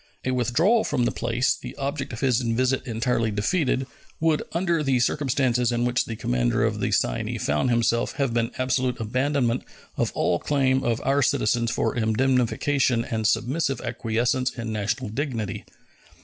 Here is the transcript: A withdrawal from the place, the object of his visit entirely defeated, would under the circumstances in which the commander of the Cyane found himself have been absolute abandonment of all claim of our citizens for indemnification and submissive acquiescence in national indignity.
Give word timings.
A 0.25 0.31
withdrawal 0.31 0.83
from 0.83 1.05
the 1.05 1.11
place, 1.11 1.53
the 1.55 1.75
object 1.75 2.11
of 2.11 2.21
his 2.21 2.41
visit 2.41 2.87
entirely 2.87 3.29
defeated, 3.29 3.85
would 4.19 4.41
under 4.51 4.81
the 4.81 4.99
circumstances 4.99 5.71
in 5.71 5.85
which 5.85 6.05
the 6.05 6.15
commander 6.15 6.63
of 6.63 6.79
the 6.79 6.91
Cyane 6.91 7.37
found 7.37 7.69
himself 7.69 8.13
have 8.13 8.33
been 8.33 8.49
absolute 8.57 8.99
abandonment 8.99 9.63
of 9.97 10.11
all 10.15 10.39
claim 10.39 10.83
of 10.83 11.01
our 11.03 11.21
citizens 11.21 11.69
for 11.69 11.95
indemnification 11.95 13.05
and 13.05 13.27
submissive 13.27 13.79
acquiescence 13.81 14.49
in 14.57 14.73
national 14.73 15.09
indignity. 15.09 15.65